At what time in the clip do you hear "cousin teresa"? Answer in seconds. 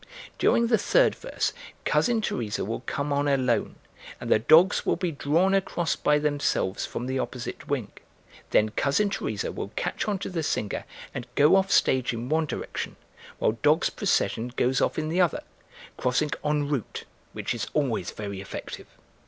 1.85-2.65, 8.69-9.51